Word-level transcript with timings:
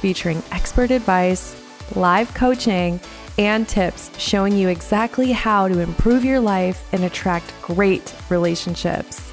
featuring 0.00 0.42
expert 0.50 0.90
advice, 0.90 1.54
live 1.94 2.32
coaching, 2.34 2.98
and 3.38 3.68
tips 3.68 4.10
showing 4.18 4.56
you 4.56 4.68
exactly 4.68 5.32
how 5.32 5.68
to 5.68 5.78
improve 5.78 6.24
your 6.24 6.40
life 6.40 6.86
and 6.92 7.04
attract 7.04 7.54
great 7.62 8.14
relationships. 8.28 9.32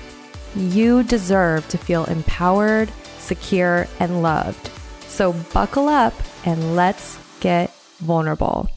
You 0.55 1.03
deserve 1.03 1.67
to 1.70 1.77
feel 1.77 2.05
empowered, 2.05 2.91
secure, 3.17 3.88
and 3.99 4.22
loved. 4.22 4.70
So 5.08 5.34
buckle 5.53 5.88
up 5.88 6.13
and 6.45 6.75
let's 6.75 7.20
get 7.39 7.73
vulnerable. 7.97 8.70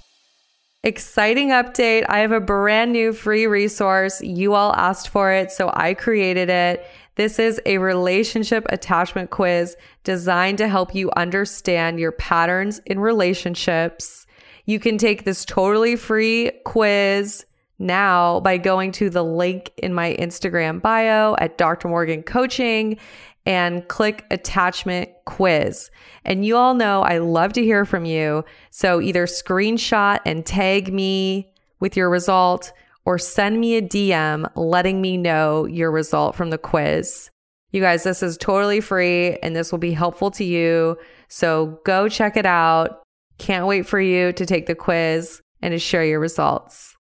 Exciting 0.82 1.50
update. 1.50 2.06
I 2.09 2.20
have 2.20 2.32
a 2.32 2.40
brand 2.40 2.92
new 2.92 3.12
free 3.12 3.46
resource. 3.46 4.22
You 4.22 4.54
all 4.54 4.74
asked 4.74 5.10
for 5.10 5.30
it, 5.30 5.50
so 5.50 5.70
I 5.74 5.92
created 5.92 6.48
it. 6.48 6.86
This 7.16 7.38
is 7.38 7.60
a 7.66 7.78
relationship 7.78 8.66
attachment 8.69 9.30
quiz 9.30 9.76
designed 10.04 10.59
to 10.59 10.68
help 10.68 10.95
you 10.95 11.10
understand 11.16 11.98
your 11.98 12.12
patterns 12.12 12.80
in 12.87 13.01
relationships. 13.01 14.26
You 14.65 14.79
can 14.79 14.98
take 14.98 15.24
this 15.24 15.45
totally 15.45 15.96
free 15.96 16.52
quiz 16.65 17.45
now 17.79 18.40
by 18.40 18.59
going 18.59 18.93
to 18.93 19.10
the 19.10 19.24
link 19.24 19.73
in 19.79 19.93
my 19.93 20.15
Instagram 20.21 20.80
bio 20.80 21.34
at 21.38 21.59
Dr. 21.59 21.88
Morgan 21.88 22.23
Coaching 22.23 22.99
and 23.46 23.88
click 23.88 24.24
attachment 24.30 25.09
quiz. 25.24 25.90
And 26.24 26.45
you 26.45 26.56
all 26.56 26.74
know 26.74 27.02
I 27.02 27.18
love 27.18 27.54
to 27.54 27.65
hear 27.65 27.84
from 27.84 28.04
you. 28.04 28.45
So 28.71 29.01
either 29.01 29.27
screenshot 29.27 30.21
and 30.27 30.45
tag 30.45 30.93
me 30.93 31.52
with 31.80 31.96
your 31.96 32.10
result 32.10 32.73
or 33.04 33.18
send 33.18 33.60
me 33.60 33.76
a 33.76 33.82
DM 33.82 34.51
letting 34.54 35.01
me 35.01 35.16
know 35.16 35.65
your 35.65 35.90
result 35.90 36.34
from 36.34 36.51
the 36.51 36.59
quiz. 36.59 37.30
You 37.73 37.80
guys, 37.80 38.02
this 38.02 38.23
is 38.23 38.37
totally 38.37 38.80
free 38.80 39.37
and 39.43 39.54
this 39.54 39.70
will 39.70 39.79
be 39.79 39.93
helpful 39.93 40.30
to 40.32 40.45
you. 40.45 40.96
So 41.28 41.80
go 41.84 42.09
check 42.09 42.37
it 42.37 42.46
out. 42.46 43.02
Can't 43.38 43.66
wait 43.66 43.87
for 43.87 44.01
you 44.01 44.32
to 44.32 44.45
take 44.45 44.66
the 44.66 44.74
quiz 44.74 45.40
and 45.62 45.73
to 45.73 45.78
share 45.78 46.04
your 46.04 46.21
results. 46.21 46.96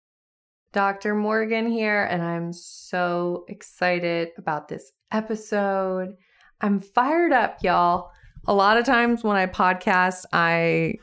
Dr. 0.73 1.15
Morgan 1.15 1.71
here, 1.71 2.03
and 2.03 2.21
I'm 2.21 2.51
so 2.51 3.45
excited 3.47 4.29
about 4.37 4.67
this 4.67 4.91
episode. 5.09 6.15
I'm 6.59 6.81
fired 6.81 7.31
up, 7.31 7.59
y'all. 7.63 8.11
A 8.45 8.53
lot 8.53 8.77
of 8.77 8.85
times 8.85 9.23
when 9.23 9.37
I 9.37 9.45
podcast, 9.45 10.25
I 10.33 10.95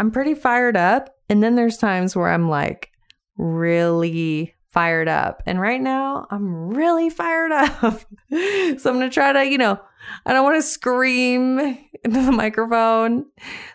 I'm 0.00 0.10
pretty 0.10 0.34
fired 0.34 0.76
up, 0.76 1.14
and 1.28 1.42
then 1.42 1.54
there's 1.54 1.78
times 1.78 2.16
where 2.16 2.28
I'm 2.28 2.48
like, 2.48 2.90
really 3.36 4.54
fired 4.70 5.08
up. 5.08 5.42
And 5.46 5.60
right 5.60 5.80
now, 5.80 6.26
I'm 6.30 6.68
really 6.68 7.08
fired 7.08 7.52
up. 7.52 7.80
so 7.80 8.00
I'm 8.30 8.78
going 8.78 9.00
to 9.00 9.10
try 9.10 9.32
to, 9.32 9.48
you 9.48 9.56
know, 9.56 9.80
I 10.26 10.32
don't 10.32 10.44
want 10.44 10.56
to 10.56 10.62
scream 10.62 11.58
into 12.04 12.20
the 12.20 12.32
microphone. 12.32 13.26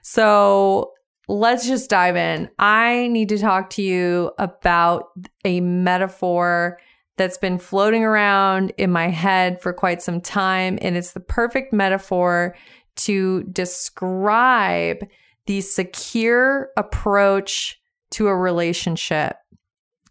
So 0.01 0.91
let's 1.29 1.65
just 1.65 1.89
dive 1.89 2.17
in. 2.17 2.49
I 2.59 3.07
need 3.07 3.29
to 3.29 3.37
talk 3.37 3.69
to 3.71 3.81
you 3.81 4.31
about 4.37 5.09
a 5.45 5.61
metaphor 5.61 6.79
that's 7.17 7.37
been 7.37 7.57
floating 7.57 8.03
around 8.03 8.71
in 8.77 8.91
my 8.91 9.07
head 9.09 9.61
for 9.61 9.73
quite 9.73 10.01
some 10.01 10.21
time. 10.21 10.79
And 10.81 10.97
it's 10.97 11.11
the 11.11 11.19
perfect 11.19 11.71
metaphor 11.73 12.55
to 12.97 13.43
describe 13.43 15.05
the 15.45 15.61
secure 15.61 16.69
approach 16.77 17.79
to 18.11 18.27
a 18.27 18.35
relationship. 18.35 19.37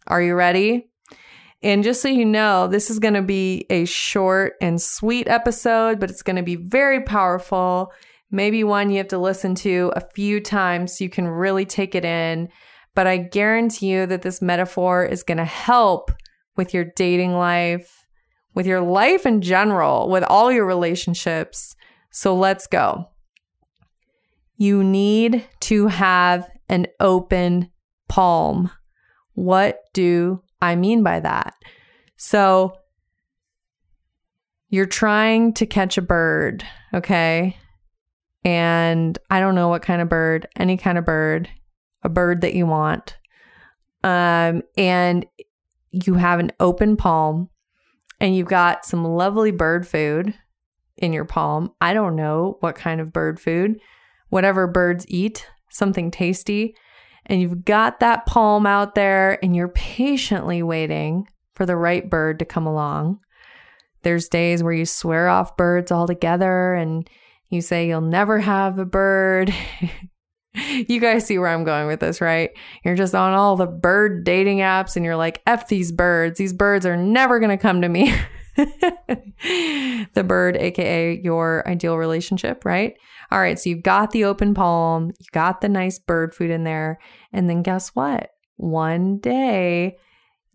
Are 0.09 0.23
you 0.23 0.35
ready? 0.35 0.91
And 1.63 1.85
just 1.85 2.01
so 2.01 2.09
you 2.09 2.25
know, 2.25 2.67
this 2.67 2.89
is 2.91 2.99
going 2.99 3.15
to 3.15 3.23
be 3.23 3.67
a 3.69 3.85
short 3.85 4.55
and 4.61 4.81
sweet 4.81 5.29
episode, 5.29 6.01
but 6.01 6.11
it's 6.11 6.23
going 6.23 6.37
to 6.37 6.43
be 6.43 6.57
very 6.57 7.03
powerful. 7.03 7.93
Maybe 8.31 8.65
one 8.65 8.91
you 8.91 8.99
have 8.99 9.09
to 9.09 9.19
listen 9.19 9.55
to 9.57 9.93
a 9.95 10.01
few 10.01 10.41
times 10.41 10.97
so 10.97 11.05
you 11.05 11.11
can 11.11 11.27
really 11.27 11.65
take 11.65 11.95
it 11.95 12.05
in. 12.05 12.49
But 12.95 13.07
I 13.07 13.17
guarantee 13.19 13.93
you 13.93 14.07
that 14.07 14.23
this 14.23 14.41
metaphor 14.41 15.05
is 15.05 15.23
going 15.23 15.39
to 15.39 15.45
help 15.45 16.11
with 16.57 16.73
your 16.75 16.87
dating 16.97 17.35
life, 17.35 18.05
with 18.55 18.67
your 18.67 18.81
life 18.81 19.27
in 19.27 19.41
general, 19.41 20.09
with 20.09 20.25
all 20.25 20.51
your 20.51 20.67
relationships. 20.67 21.75
So 22.11 22.35
let's 22.35 22.67
go. 22.67 23.07
You 24.57 24.83
need 24.83 25.47
to 25.61 25.87
have 25.89 26.49
an 26.69 26.87
open 26.99 27.71
palm. 28.09 28.71
What 29.39 29.85
do 29.95 30.43
I 30.61 30.75
mean 30.75 31.05
by 31.05 31.21
that? 31.21 31.55
So, 32.17 32.77
you're 34.69 34.85
trying 34.85 35.53
to 35.55 35.65
catch 35.65 35.97
a 35.97 36.03
bird, 36.03 36.67
okay? 36.93 37.57
And 38.45 39.17
I 39.31 39.39
don't 39.39 39.55
know 39.55 39.69
what 39.69 39.83
kind 39.83 40.03
of 40.03 40.09
bird, 40.09 40.49
any 40.57 40.77
kind 40.77 40.99
of 40.99 41.05
bird, 41.05 41.49
a 42.03 42.09
bird 42.09 42.41
that 42.41 42.55
you 42.55 42.67
want. 42.67 43.17
Um, 44.03 44.65
and 44.77 45.25
you 45.93 46.15
have 46.15 46.41
an 46.41 46.51
open 46.59 46.97
palm 46.97 47.49
and 48.21 48.35
you've 48.35 48.49
got 48.49 48.85
some 48.85 49.05
lovely 49.05 49.53
bird 49.53 49.87
food 49.87 50.35
in 50.97 51.13
your 51.13 51.25
palm. 51.25 51.73
I 51.81 51.95
don't 51.95 52.17
know 52.17 52.57
what 52.59 52.75
kind 52.75 53.01
of 53.01 53.13
bird 53.13 53.39
food, 53.39 53.79
whatever 54.31 54.67
birds 54.67 55.07
eat, 55.09 55.47
something 55.71 56.11
tasty 56.11 56.75
and 57.29 57.41
you've 57.41 57.65
got 57.65 58.01
that 58.01 58.27
palm 58.27 58.67
out 58.67 58.95
there 58.95 59.43
and 59.43 59.55
you're 59.55 59.69
patiently 59.69 60.63
waiting 60.63 61.29
for 61.55 61.67
the 61.67 61.77
right 61.77 62.09
bird 62.09 62.39
to 62.39 62.45
come 62.45 62.67
along. 62.67 63.21
There's 64.03 64.29
days 64.29 64.63
where 64.63 64.73
you 64.73 64.87
swear 64.87 65.29
off 65.29 65.57
birds 65.57 65.93
altogether 65.93 66.75
and 66.75 67.09
you 67.51 67.61
say 67.61 67.87
you'll 67.87 68.01
never 68.01 68.39
have 68.39 68.79
a 68.79 68.85
bird. 68.85 69.53
you 70.55 71.01
guys 71.01 71.27
see 71.27 71.39
where 71.39 71.49
I'm 71.49 71.65
going 71.65 71.87
with 71.87 72.01
this, 72.01 72.21
right? 72.21 72.51
You're 72.85 72.95
just 72.95 73.15
on 73.15 73.35
all 73.35 73.57
the 73.57 73.67
bird 73.67 74.25
dating 74.25 74.59
apps 74.59 74.97
and 74.97 75.05
you're 75.05 75.17
like, 75.17 75.43
F 75.47 75.69
these 75.69 75.93
birds. 75.93 76.39
These 76.39 76.53
birds 76.53 76.87
are 76.87 76.97
never 76.97 77.39
going 77.41 77.57
to 77.57 77.61
come 77.61 77.83
to 77.83 77.89
me. 77.89 78.15
the 80.15 80.25
bird, 80.25 80.57
aka 80.57 81.21
your 81.23 81.67
ideal 81.69 81.97
relationship, 81.97 82.65
right? 82.65 82.95
All 83.31 83.41
right, 83.41 83.59
so 83.59 83.71
you've 83.71 83.83
got 83.83 84.11
the 84.11 84.25
open 84.25 84.55
palm, 84.55 85.13
you 85.19 85.27
got 85.33 85.61
the 85.61 85.69
nice 85.69 85.99
bird 85.99 86.35
food 86.35 86.51
in 86.51 86.65
there, 86.65 86.99
and 87.33 87.49
then 87.49 87.63
guess 87.63 87.91
what? 87.91 88.31
One 88.57 89.19
day 89.19 89.97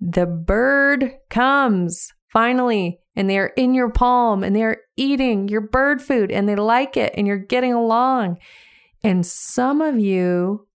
the 0.02 0.26
bird 0.26 1.14
comes 1.30 2.12
finally, 2.32 3.00
and 3.16 3.30
they're 3.30 3.54
in 3.58 3.74
your 3.74 3.92
palm 3.92 4.44
and 4.44 4.56
they're 4.56 4.78
eating 4.98 5.48
your 5.48 5.62
bird 5.62 6.02
food 6.02 6.32
and 6.32 6.48
they 6.48 6.56
like 6.56 6.98
it 6.98 7.14
and 7.16 7.28
you're 7.28 7.38
getting 7.38 7.74
along. 7.74 8.38
And 9.04 9.26
some 9.26 9.82
of 9.82 10.00
you 10.00 10.68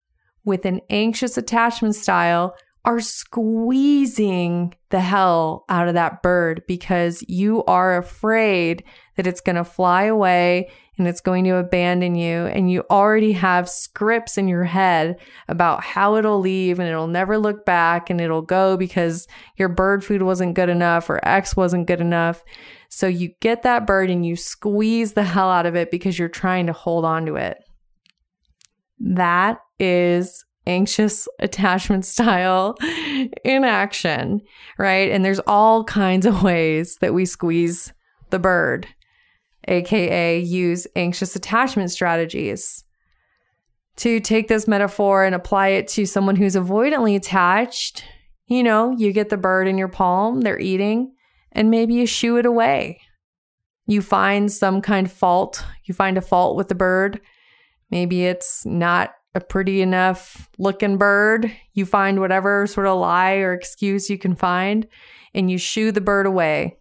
with 0.44 0.65
an 0.65 0.81
anxious 0.91 1.36
attachment 1.36 1.94
style 1.94 2.54
are 2.86 3.00
squeezing 3.00 4.72
the 4.91 5.00
hell 5.00 5.64
out 5.69 5.88
of 5.88 5.94
that 5.94 6.22
bird 6.22 6.62
because 6.69 7.24
you 7.28 7.65
are 7.65 7.98
afraid 7.98 8.84
that 9.16 9.27
it's 9.27 9.41
going 9.41 9.56
to 9.56 9.65
fly 9.65 10.04
away 10.04 10.71
and 10.97 11.09
it's 11.09 11.21
going 11.21 11.44
to 11.44 11.56
abandon 11.56 12.15
you. 12.15 12.47
And 12.47 12.71
you 12.71 12.84
already 12.88 13.33
have 13.33 13.68
scripts 13.68 14.38
in 14.38 14.47
your 14.47 14.65
head 14.65 15.18
about 15.48 15.83
how 15.83 16.16
it'll 16.16 16.38
leave 16.38 16.78
and 16.78 16.88
it'll 16.88 17.09
never 17.09 17.36
look 17.38 17.66
back 17.66 18.09
and 18.09 18.21
it'll 18.21 18.41
go 18.41 18.77
because 18.77 19.27
your 19.56 19.68
bird 19.68 20.04
food 20.04 20.22
wasn't 20.22 20.54
good 20.54 20.68
enough 20.68 21.10
or 21.10 21.21
X 21.27 21.56
wasn't 21.56 21.89
good 21.89 22.00
enough. 22.00 22.44
So 22.89 23.09
you 23.09 23.32
get 23.41 23.65
that 23.65 23.86
bird 23.86 24.10
and 24.10 24.24
you 24.24 24.36
squeeze 24.36 25.15
the 25.15 25.24
hell 25.24 25.50
out 25.50 25.66
of 25.66 25.74
it 25.74 25.91
because 25.91 26.18
you're 26.18 26.28
trying 26.28 26.66
to 26.66 26.72
hold 26.72 27.04
on 27.04 27.27
to 27.27 27.34
it. 27.34 27.59
That 29.00 29.59
is 29.78 30.44
anxious 30.66 31.28
attachment 31.39 32.04
style 32.07 32.77
in 33.45 33.65
action, 33.65 34.41
right? 34.78 35.10
And 35.10 35.24
there's 35.24 35.41
all 35.41 35.84
kinds 35.84 36.27
of 36.27 36.42
ways 36.42 36.97
that 37.01 37.15
we 37.15 37.24
squeeze 37.24 37.92
the 38.30 38.39
bird, 38.39 38.86
aka 39.68 40.39
use 40.39 40.86
anxious 40.97 41.36
attachment 41.36 41.91
strategies. 41.91 42.84
To 43.98 44.21
take 44.21 44.48
this 44.48 44.68
metaphor 44.68 45.24
and 45.24 45.34
apply 45.34 45.68
it 45.68 45.89
to 45.89 46.04
someone 46.04 46.36
who's 46.36 46.54
avoidantly 46.54 47.16
attached, 47.16 48.04
you 48.47 48.63
know, 48.63 48.91
you 48.91 49.13
get 49.13 49.30
the 49.30 49.39
bird 49.39 49.66
in 49.66 49.78
your 49.78 49.89
palm, 49.89 50.42
they're 50.42 50.60
eating, 50.60 51.15
and 51.53 51.71
maybe 51.71 51.95
you 51.95 52.07
shoo 52.07 52.36
it 52.36 52.45
away. 52.45 53.01
You 53.86 54.03
find 54.03 54.53
some 54.53 54.83
kind 54.83 55.07
of 55.07 55.13
fault, 55.13 55.65
you 55.84 55.95
find 55.95 56.18
a 56.18 56.22
fault 56.22 56.57
with 56.57 56.68
the 56.68 56.74
bird. 56.74 57.21
Maybe 57.91 58.27
it's 58.27 58.66
not 58.66 59.15
a 59.36 59.41
pretty 59.41 59.83
enough 59.83 60.48
looking 60.59 60.97
bird, 60.97 61.53
you 61.74 61.84
find 61.84 62.21
whatever 62.21 62.66
sort 62.66 62.86
of 62.86 62.98
lie 62.98 63.34
or 63.34 63.53
excuse 63.53 64.09
you 64.09 64.16
can 64.16 64.34
find 64.34 64.86
and 65.34 65.50
you 65.50 65.59
shoo 65.59 65.92
the 65.92 66.00
bird 66.00 66.24
away. 66.24 66.78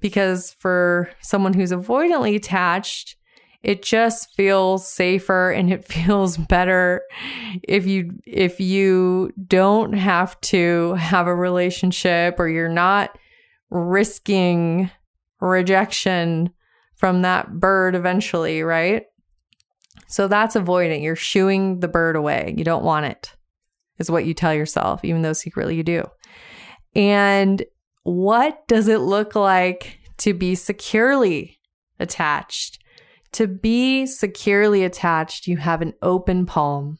Because 0.00 0.56
for 0.58 1.08
someone 1.20 1.54
who's 1.54 1.70
avoidantly 1.70 2.34
attached, 2.34 3.14
it 3.62 3.82
just 3.82 4.34
feels 4.34 4.88
safer 4.88 5.52
and 5.52 5.72
it 5.72 5.84
feels 5.92 6.36
better 6.36 7.02
if 7.62 7.86
you 7.86 8.18
if 8.26 8.60
you 8.60 9.32
don't 9.46 9.92
have 9.92 10.40
to 10.40 10.94
have 10.94 11.28
a 11.28 11.34
relationship 11.34 12.40
or 12.40 12.48
you're 12.48 12.68
not 12.68 13.16
risking 13.70 14.90
rejection 15.40 16.50
from 16.96 17.22
that 17.22 17.52
bird 17.60 17.94
eventually, 17.94 18.64
right? 18.64 19.04
So 20.06 20.28
that's 20.28 20.56
avoidant. 20.56 21.02
You're 21.02 21.16
shooing 21.16 21.80
the 21.80 21.88
bird 21.88 22.16
away. 22.16 22.54
You 22.56 22.64
don't 22.64 22.84
want 22.84 23.06
it, 23.06 23.34
is 23.98 24.10
what 24.10 24.24
you 24.24 24.34
tell 24.34 24.54
yourself, 24.54 25.04
even 25.04 25.22
though 25.22 25.32
secretly 25.32 25.76
you 25.76 25.82
do. 25.82 26.04
And 26.94 27.62
what 28.04 28.66
does 28.68 28.88
it 28.88 29.00
look 29.00 29.34
like 29.34 29.98
to 30.18 30.32
be 30.32 30.54
securely 30.54 31.58
attached? 32.00 32.82
To 33.32 33.46
be 33.46 34.06
securely 34.06 34.84
attached, 34.84 35.46
you 35.46 35.58
have 35.58 35.82
an 35.82 35.92
open 36.00 36.46
palm. 36.46 36.98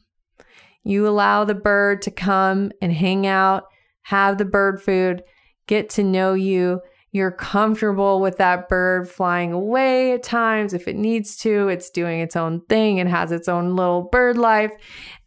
You 0.83 1.07
allow 1.07 1.43
the 1.43 1.55
bird 1.55 2.01
to 2.03 2.11
come 2.11 2.71
and 2.81 2.93
hang 2.93 3.25
out, 3.25 3.63
have 4.03 4.37
the 4.37 4.45
bird 4.45 4.81
food, 4.81 5.23
get 5.67 5.89
to 5.91 6.03
know 6.03 6.33
you, 6.33 6.81
you're 7.11 7.31
comfortable 7.31 8.21
with 8.21 8.37
that 8.37 8.69
bird 8.69 9.09
flying 9.09 9.51
away 9.51 10.13
at 10.13 10.21
times 10.21 10.73
if 10.73 10.87
it 10.87 10.95
needs 10.95 11.35
to. 11.37 11.67
It's 11.67 11.89
doing 11.89 12.19
its 12.19 12.35
own 12.35 12.61
thing 12.69 12.99
and 12.99 13.09
has 13.09 13.31
its 13.31 13.47
own 13.47 13.75
little 13.75 14.03
bird 14.03 14.37
life. 14.37 14.71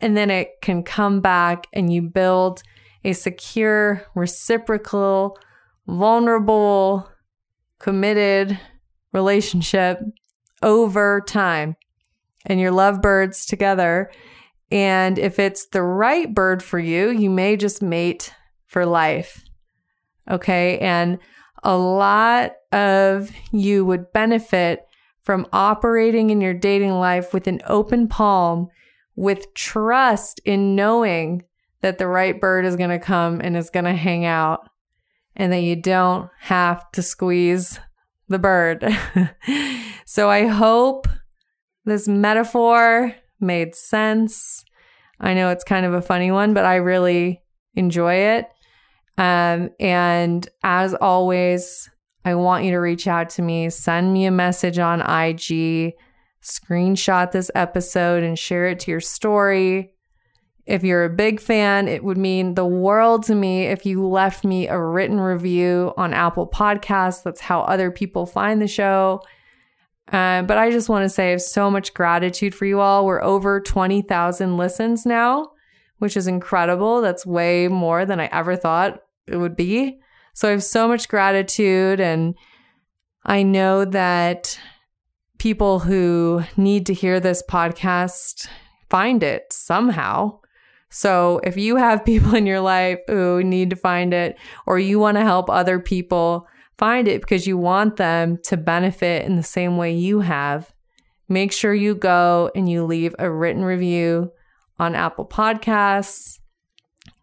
And 0.00 0.16
then 0.16 0.30
it 0.30 0.60
can 0.62 0.84
come 0.84 1.20
back 1.20 1.66
and 1.72 1.92
you 1.92 2.02
build 2.02 2.62
a 3.04 3.12
secure, 3.12 4.06
reciprocal, 4.14 5.36
vulnerable, 5.88 7.10
committed 7.80 8.58
relationship 9.12 9.98
over 10.62 11.20
time. 11.26 11.74
And 12.46 12.60
you're 12.60 12.70
lovebirds 12.70 13.44
together. 13.44 14.10
And 14.70 15.18
if 15.18 15.40
it's 15.40 15.66
the 15.66 15.82
right 15.82 16.32
bird 16.32 16.62
for 16.62 16.78
you, 16.78 17.10
you 17.10 17.28
may 17.28 17.56
just 17.56 17.82
mate 17.82 18.32
for 18.66 18.86
life. 18.86 19.44
Okay. 20.30 20.78
And 20.78 21.18
a 21.62 21.76
lot 21.76 22.52
of 22.72 23.30
you 23.52 23.84
would 23.84 24.12
benefit 24.12 24.86
from 25.22 25.46
operating 25.52 26.30
in 26.30 26.40
your 26.40 26.54
dating 26.54 26.92
life 26.92 27.32
with 27.32 27.46
an 27.46 27.60
open 27.66 28.08
palm, 28.08 28.68
with 29.14 29.54
trust 29.54 30.40
in 30.44 30.74
knowing 30.74 31.44
that 31.80 31.98
the 31.98 32.08
right 32.08 32.40
bird 32.40 32.64
is 32.64 32.76
going 32.76 32.90
to 32.90 32.98
come 32.98 33.40
and 33.40 33.56
is 33.56 33.70
going 33.70 33.84
to 33.84 33.92
hang 33.92 34.24
out, 34.24 34.68
and 35.36 35.52
that 35.52 35.60
you 35.60 35.76
don't 35.76 36.28
have 36.40 36.90
to 36.92 37.02
squeeze 37.02 37.78
the 38.28 38.38
bird. 38.38 38.84
so 40.04 40.28
I 40.28 40.46
hope 40.46 41.06
this 41.84 42.08
metaphor 42.08 43.14
made 43.40 43.74
sense. 43.74 44.64
I 45.20 45.34
know 45.34 45.50
it's 45.50 45.64
kind 45.64 45.86
of 45.86 45.94
a 45.94 46.02
funny 46.02 46.30
one, 46.30 46.54
but 46.54 46.64
I 46.64 46.76
really 46.76 47.42
enjoy 47.74 48.14
it. 48.14 48.46
Um, 49.18 49.70
and 49.78 50.48
as 50.62 50.94
always, 50.94 51.90
I 52.24 52.34
want 52.34 52.64
you 52.64 52.70
to 52.72 52.78
reach 52.78 53.06
out 53.06 53.30
to 53.30 53.42
me, 53.42 53.68
send 53.70 54.12
me 54.12 54.26
a 54.26 54.30
message 54.30 54.78
on 54.78 55.00
IG, 55.00 55.94
screenshot 56.42 57.32
this 57.32 57.50
episode 57.54 58.22
and 58.22 58.38
share 58.38 58.68
it 58.68 58.80
to 58.80 58.90
your 58.90 59.00
story. 59.00 59.94
If 60.64 60.84
you're 60.84 61.04
a 61.04 61.10
big 61.10 61.40
fan, 61.40 61.88
it 61.88 62.04
would 62.04 62.18
mean 62.18 62.54
the 62.54 62.66
world 62.66 63.24
to 63.24 63.34
me 63.34 63.64
if 63.64 63.84
you 63.84 64.06
left 64.06 64.44
me 64.44 64.68
a 64.68 64.78
written 64.78 65.18
review 65.18 65.92
on 65.96 66.14
Apple 66.14 66.46
Podcasts. 66.46 67.24
That's 67.24 67.40
how 67.40 67.62
other 67.62 67.90
people 67.90 68.26
find 68.26 68.62
the 68.62 68.68
show. 68.68 69.22
Uh, 70.12 70.42
but 70.42 70.58
I 70.58 70.70
just 70.70 70.88
want 70.88 71.04
to 71.04 71.08
say 71.08 71.28
I 71.28 71.30
have 71.30 71.42
so 71.42 71.70
much 71.70 71.94
gratitude 71.94 72.54
for 72.54 72.64
you 72.64 72.80
all. 72.80 73.04
We're 73.06 73.22
over 73.22 73.60
20,000 73.60 74.56
listens 74.56 75.04
now 75.04 75.50
which 76.02 76.16
is 76.16 76.26
incredible. 76.26 77.00
That's 77.00 77.24
way 77.24 77.68
more 77.68 78.04
than 78.04 78.18
I 78.18 78.26
ever 78.32 78.56
thought 78.56 79.02
it 79.28 79.36
would 79.36 79.54
be. 79.54 80.00
So 80.34 80.48
I 80.48 80.50
have 80.50 80.64
so 80.64 80.88
much 80.88 81.08
gratitude. 81.08 82.00
And 82.00 82.34
I 83.24 83.44
know 83.44 83.84
that 83.84 84.58
people 85.38 85.78
who 85.78 86.42
need 86.56 86.86
to 86.86 86.92
hear 86.92 87.20
this 87.20 87.40
podcast 87.48 88.48
find 88.90 89.22
it 89.22 89.44
somehow. 89.52 90.40
So 90.90 91.40
if 91.44 91.56
you 91.56 91.76
have 91.76 92.04
people 92.04 92.34
in 92.34 92.46
your 92.46 92.58
life 92.58 92.98
who 93.06 93.44
need 93.44 93.70
to 93.70 93.76
find 93.76 94.12
it, 94.12 94.36
or 94.66 94.80
you 94.80 94.98
want 94.98 95.18
to 95.18 95.22
help 95.22 95.48
other 95.48 95.78
people 95.78 96.48
find 96.76 97.06
it 97.06 97.20
because 97.20 97.46
you 97.46 97.56
want 97.56 97.94
them 97.94 98.38
to 98.42 98.56
benefit 98.56 99.24
in 99.24 99.36
the 99.36 99.44
same 99.44 99.76
way 99.76 99.92
you 99.92 100.18
have, 100.18 100.74
make 101.28 101.52
sure 101.52 101.72
you 101.72 101.94
go 101.94 102.50
and 102.56 102.68
you 102.68 102.84
leave 102.84 103.14
a 103.20 103.30
written 103.30 103.62
review 103.62 104.32
on 104.78 104.94
Apple 104.94 105.26
Podcasts, 105.26 106.38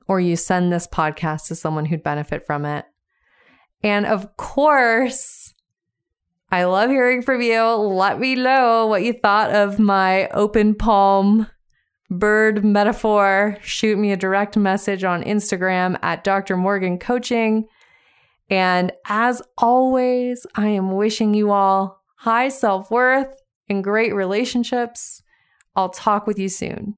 or 0.08 0.20
you 0.20 0.36
send 0.36 0.72
this 0.72 0.88
podcast 0.88 1.48
to 1.48 1.56
someone 1.56 1.86
who'd 1.86 2.04
benefit 2.04 2.46
from 2.46 2.66
it. 2.66 2.86
And 3.84 4.06
of 4.06 4.36
course, 4.38 5.54
I 6.52 6.64
love 6.64 6.90
hearing 6.90 7.22
from 7.22 7.42
you. 7.42 7.62
Let 7.62 8.20
me 8.20 8.36
know 8.36 8.88
what 8.88 9.04
you 9.04 9.14
thought 9.14 9.52
of 9.52 9.80
my 9.80 10.28
open 10.30 10.76
palm 10.76 11.48
bird 12.10 12.66
metaphor. 12.66 13.58
Shoot 13.62 13.98
me 13.98 14.12
a 14.12 14.18
direct 14.18 14.58
message 14.58 15.04
on 15.04 15.24
Instagram 15.24 16.00
at 16.02 16.24
Dr. 16.24 16.58
Morgan 16.58 16.98
Coaching. 16.98 17.66
And 18.50 18.92
as 19.06 19.42
always, 19.58 20.46
I 20.56 20.68
am 20.70 20.92
wishing 20.92 21.36
you 21.36 21.52
all 21.52 22.02
high 22.16 22.50
self 22.50 22.90
worth 22.90 23.34
and 23.70 23.84
great 23.84 24.16
relationships. 24.16 25.22
I'll 25.76 25.90
talk 25.90 26.26
with 26.26 26.40
you 26.40 26.50
soon. 26.50 26.98